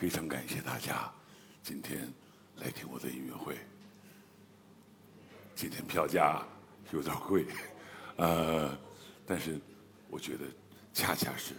[0.00, 1.12] 非常感谢大家
[1.62, 2.10] 今天
[2.56, 3.54] 来听我的音乐会。
[5.54, 6.42] 今天票价
[6.90, 7.44] 有点贵，
[8.16, 8.74] 呃，
[9.26, 9.60] 但是
[10.08, 10.46] 我觉得
[10.94, 11.52] 恰恰是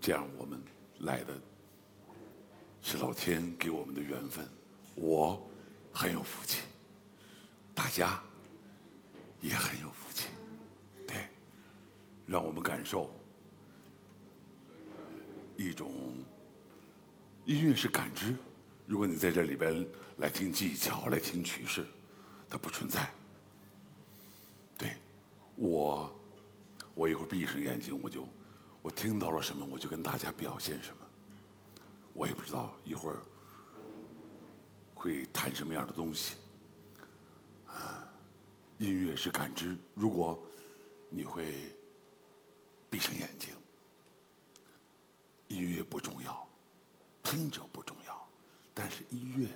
[0.00, 0.58] 这样，我们
[1.00, 1.38] 来的
[2.80, 4.48] 是老天给我们的缘分。
[4.94, 5.38] 我
[5.92, 6.62] 很有福气，
[7.74, 8.18] 大家
[9.42, 10.28] 也很有福气，
[11.06, 11.28] 对，
[12.24, 13.14] 让我们感受
[15.58, 15.92] 一种
[17.48, 18.36] 音乐是感知。
[18.84, 19.86] 如果你在这里边
[20.18, 21.86] 来听技巧，来听曲式，
[22.46, 23.10] 它不存在。
[24.76, 24.94] 对，
[25.56, 26.14] 我，
[26.94, 28.28] 我一会儿闭上眼睛，我就
[28.82, 30.96] 我听到了什么，我就跟大家表现什么。
[32.12, 33.22] 我也不知道一会儿
[34.94, 36.34] 会弹什么样的东西。
[37.66, 38.06] 啊，
[38.76, 39.74] 音乐是感知。
[39.94, 40.38] 如果
[41.08, 41.54] 你会
[42.90, 43.54] 闭上眼睛，
[45.46, 46.47] 音乐不重要，
[47.30, 48.26] 听者不重要，
[48.72, 49.46] 但是音乐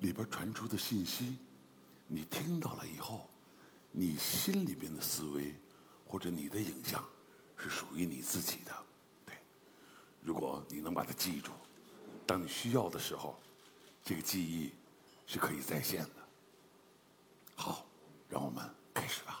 [0.00, 1.38] 里边传出的信息，
[2.08, 3.30] 你听到了以后。
[3.92, 5.54] 你心里边的思维，
[6.04, 7.04] 或者你的影像，
[7.56, 8.72] 是属于你自己的。
[9.24, 9.34] 对，
[10.20, 11.52] 如果你能把它记住，
[12.26, 13.38] 当你需要的时候，
[14.04, 14.72] 这个记忆
[15.26, 16.28] 是可以再现的。
[17.54, 17.86] 好，
[18.28, 19.39] 让我们开始吧。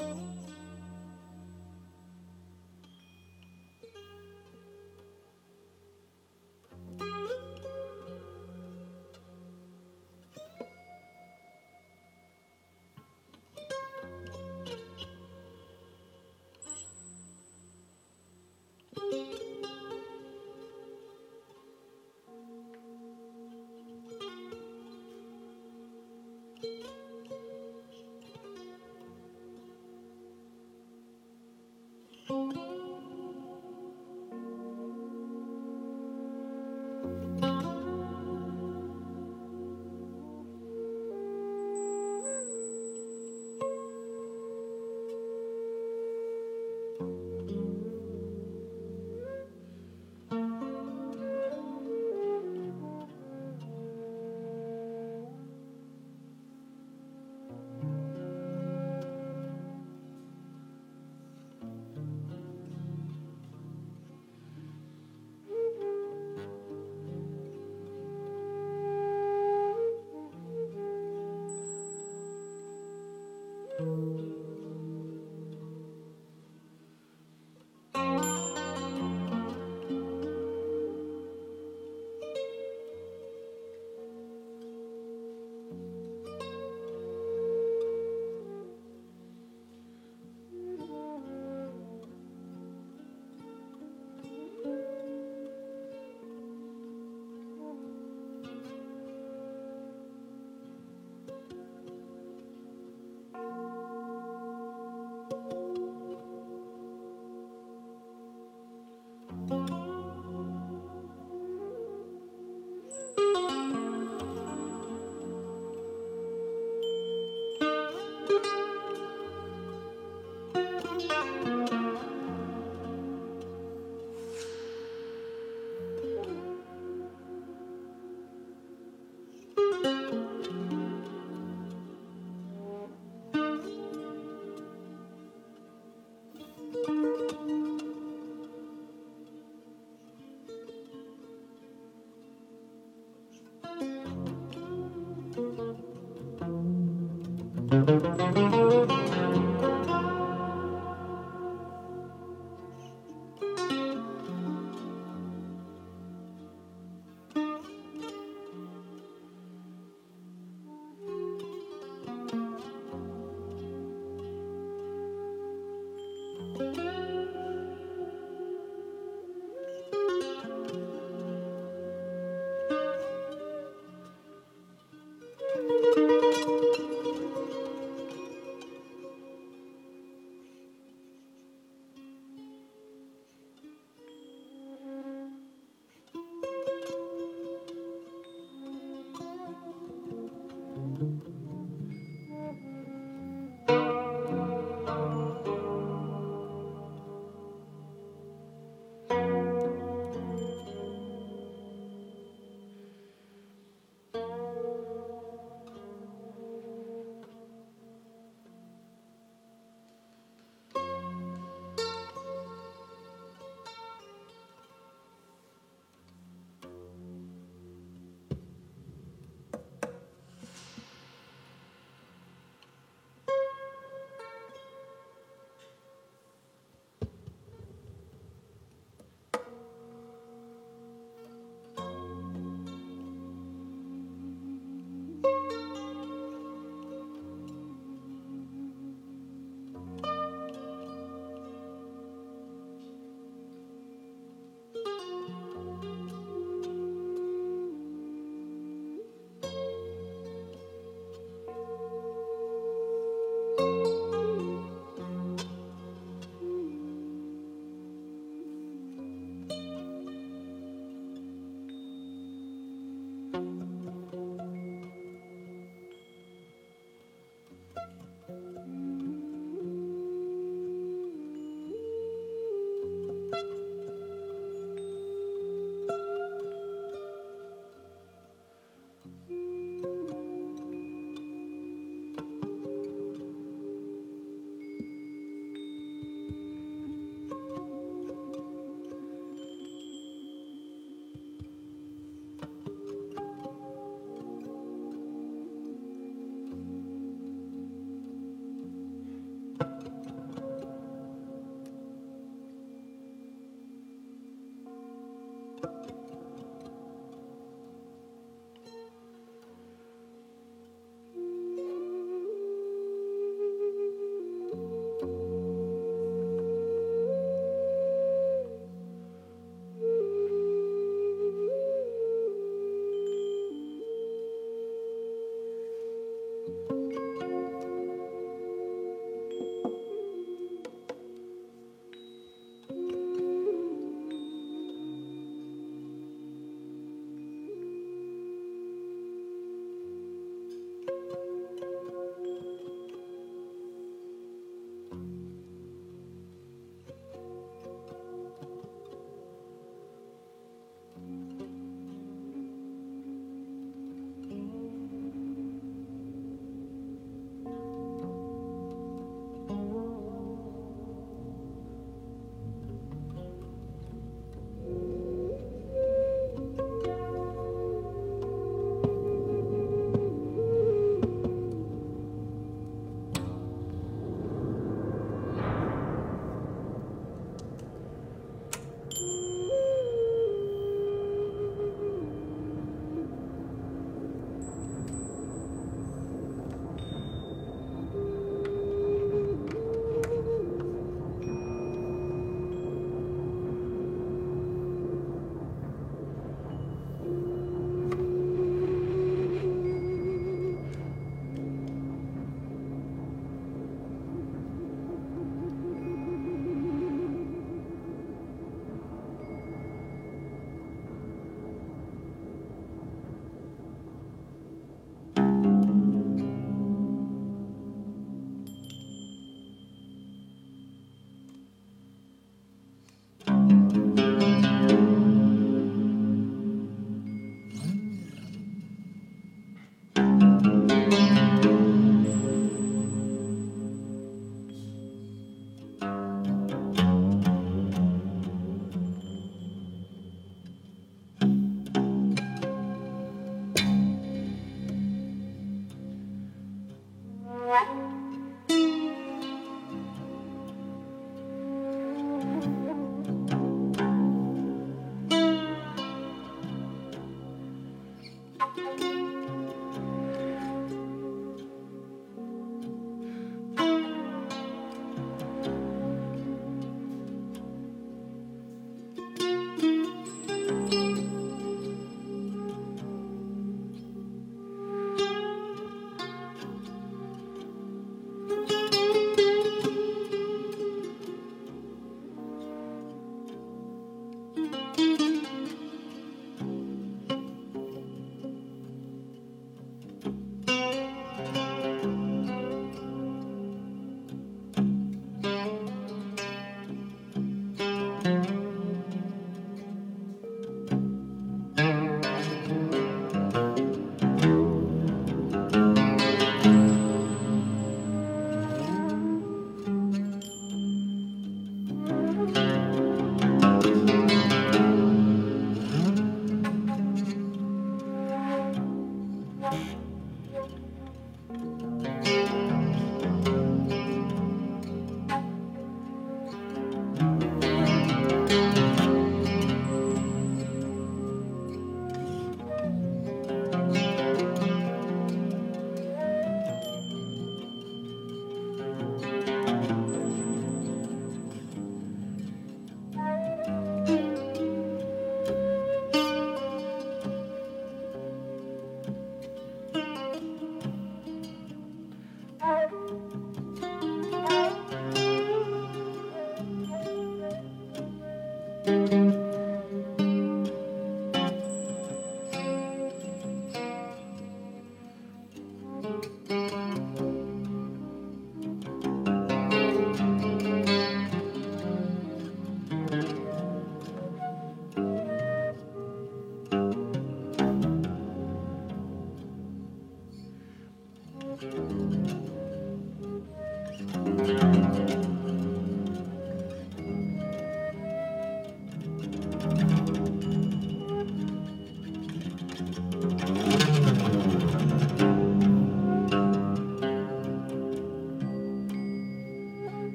[0.00, 0.37] Oh.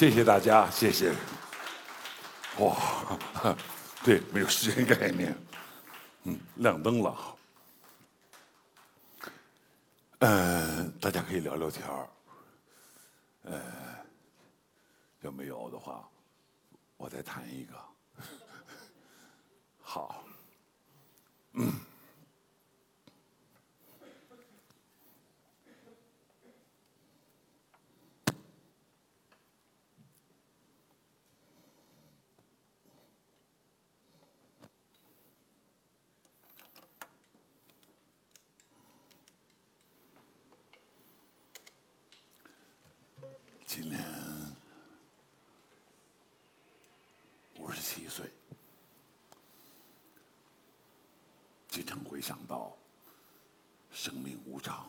[0.00, 1.14] 谢谢大家，谢谢。
[2.56, 2.74] 哇，
[4.02, 5.36] 对，没有时间概念。
[6.22, 7.36] 嗯，亮灯了。
[10.20, 12.08] 呃，大家可以聊聊天儿。
[13.42, 13.62] 呃，
[15.20, 16.08] 要没有的话，
[16.96, 17.74] 我再弹一个。
[19.82, 20.24] 好。
[21.52, 21.70] 嗯。
[43.66, 44.04] 今年
[47.56, 48.26] 五十七岁，
[51.68, 52.76] 经常会想到
[53.90, 54.88] 生命无常，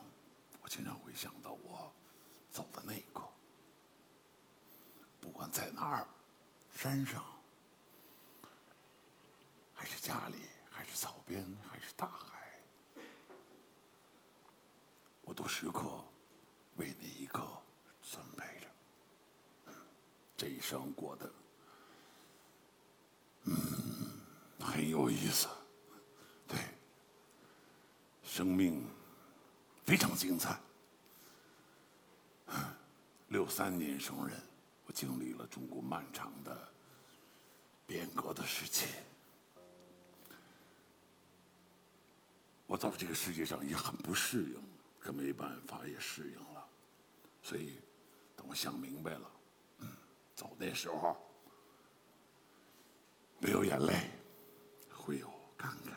[0.61, 1.91] 我经常会想到我
[2.51, 3.27] 走的那一刻，
[5.19, 6.07] 不管在哪儿，
[6.76, 7.26] 山上，
[9.73, 10.35] 还是家里，
[10.69, 13.01] 还是草边，还是大海，
[15.23, 16.05] 我都时刻
[16.76, 17.41] 为那一刻
[18.03, 19.73] 准备着。
[20.38, 21.34] 这一生过得，
[23.45, 23.55] 嗯，
[24.59, 25.47] 很有意思。
[28.32, 28.82] 生命
[29.84, 30.58] 非常精彩。
[33.28, 34.41] 六三年生人，
[34.86, 36.72] 我经历了中国漫长的
[37.86, 38.88] 变革的时期。
[42.68, 44.64] 我到这个世界上也很不适应，
[44.98, 46.66] 可没办法，也适应了。
[47.44, 47.82] 所以，
[48.38, 49.30] 等我想明白了。
[50.38, 51.18] 走那时候，
[53.40, 54.10] 没有眼泪，
[54.90, 55.91] 会有感慨。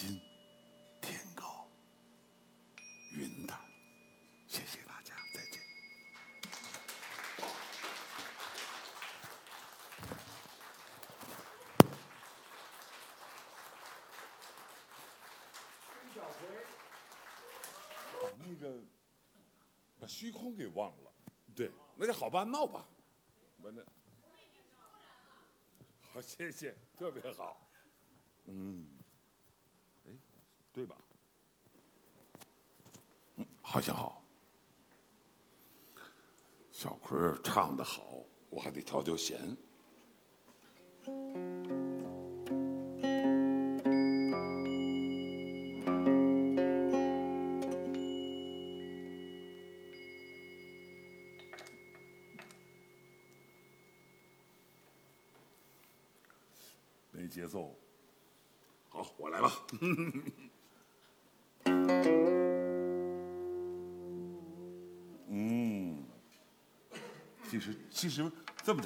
[0.00, 0.18] 心
[1.02, 1.68] 天高
[3.12, 3.60] 云淡，
[4.46, 5.60] 谢谢大家，再见。
[18.22, 18.74] 把那个
[19.98, 21.12] 把虚空给忘了，
[21.54, 22.88] 对，那就好吧，闹吧，
[23.58, 23.84] 完了，
[26.10, 27.70] 好，谢谢，特别好，
[28.46, 28.88] 嗯，
[30.06, 30.12] 哎，
[30.72, 30.96] 对吧？
[33.72, 34.20] 好像好。
[36.72, 38.02] 小坤唱的好，
[38.48, 39.56] 我还得调调弦。
[57.12, 57.78] 没节奏，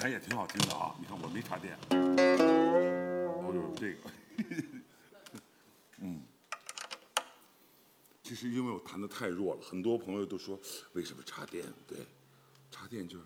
[0.05, 0.95] 这么弹也挺好听的啊！
[1.01, 4.11] 你看我没插电，我有这个，
[6.01, 6.23] 嗯，
[8.23, 10.61] 其实因为我弹的太弱了，很多朋友都说
[10.93, 11.65] 为什么插电？
[11.87, 11.97] 对，
[12.71, 13.25] 插电就是。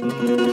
[0.00, 0.49] 找那